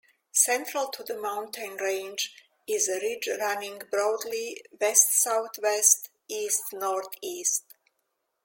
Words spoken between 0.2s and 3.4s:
Central to the mountain range is a ridge